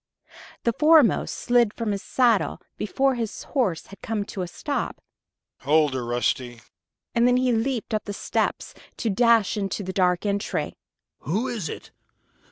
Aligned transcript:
The 0.63 0.73
foremost 0.73 1.35
slid 1.35 1.75
from 1.75 1.91
his 1.91 2.01
saddle 2.01 2.59
before 2.75 3.13
his 3.13 3.43
horse 3.43 3.85
had 3.85 4.01
come 4.01 4.23
to 4.25 4.41
a 4.41 4.47
stop. 4.47 4.99
"Hold 5.59 5.93
her, 5.93 6.03
Rusty!" 6.03 6.61
And 7.13 7.27
then 7.27 7.37
he 7.37 7.51
leaped 7.51 7.93
up 7.93 8.05
the 8.05 8.11
steps, 8.13 8.73
to 8.97 9.11
dash 9.11 9.57
into 9.57 9.83
the 9.83 9.93
dark 9.93 10.25
entry. 10.25 10.75
"Who 11.19 11.47
is 11.47 11.69
it? 11.69 11.91